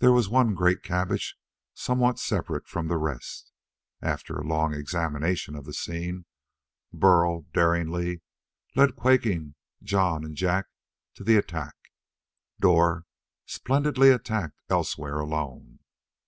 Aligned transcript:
There 0.00 0.12
was 0.12 0.28
one 0.28 0.54
great 0.54 0.82
cabbage 0.82 1.34
somewhat 1.72 2.18
separate 2.18 2.68
from 2.68 2.88
the 2.88 2.98
rest. 2.98 3.52
After 4.02 4.36
a 4.36 4.46
long 4.46 4.74
examination 4.74 5.54
of 5.56 5.64
the 5.64 5.72
scene, 5.72 6.26
Burl 6.92 7.46
daringly 7.54 8.20
led 8.76 8.96
quaking 8.96 9.54
Jon 9.82 10.26
and 10.26 10.36
Jak 10.36 10.66
to 11.14 11.24
the 11.24 11.38
attack. 11.38 11.74
Dor 12.60 13.06
splendidly 13.46 14.10
attacked 14.10 14.60
elsewhere, 14.68 15.20
alone. 15.20 15.78